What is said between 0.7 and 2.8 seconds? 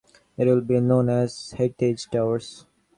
known as Heritage Towers.